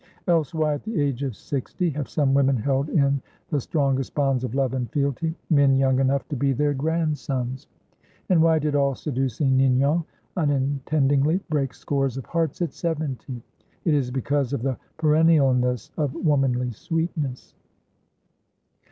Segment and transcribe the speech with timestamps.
[0.27, 4.43] Else, why at the age of sixty, have some women held in the strongest bonds
[4.43, 7.67] of love and fealty, men young enough to be their grandsons?
[8.27, 10.03] And why did all seducing Ninon
[10.35, 13.43] unintendingly break scores of hearts at seventy?
[13.85, 17.53] It is because of the perennialness of womanly sweetness.